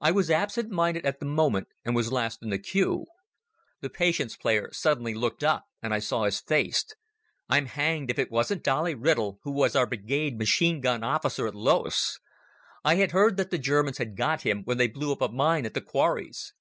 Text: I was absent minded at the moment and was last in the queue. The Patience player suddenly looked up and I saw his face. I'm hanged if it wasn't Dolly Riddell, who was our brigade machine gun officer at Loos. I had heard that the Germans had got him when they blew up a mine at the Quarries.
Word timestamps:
I 0.00 0.12
was 0.12 0.30
absent 0.30 0.70
minded 0.70 1.04
at 1.04 1.18
the 1.18 1.26
moment 1.26 1.66
and 1.84 1.96
was 1.96 2.12
last 2.12 2.44
in 2.44 2.50
the 2.50 2.60
queue. 2.60 3.06
The 3.80 3.90
Patience 3.90 4.36
player 4.36 4.68
suddenly 4.72 5.14
looked 5.14 5.42
up 5.42 5.64
and 5.82 5.92
I 5.92 5.98
saw 5.98 6.22
his 6.22 6.38
face. 6.38 6.84
I'm 7.48 7.66
hanged 7.66 8.08
if 8.08 8.20
it 8.20 8.30
wasn't 8.30 8.62
Dolly 8.62 8.94
Riddell, 8.94 9.40
who 9.42 9.50
was 9.50 9.74
our 9.74 9.84
brigade 9.88 10.38
machine 10.38 10.80
gun 10.80 11.02
officer 11.02 11.48
at 11.48 11.56
Loos. 11.56 12.20
I 12.84 12.94
had 13.02 13.10
heard 13.10 13.36
that 13.36 13.50
the 13.50 13.58
Germans 13.58 13.98
had 13.98 14.16
got 14.16 14.42
him 14.42 14.62
when 14.62 14.78
they 14.78 14.86
blew 14.86 15.10
up 15.10 15.22
a 15.22 15.28
mine 15.28 15.66
at 15.66 15.74
the 15.74 15.80
Quarries. 15.80 16.52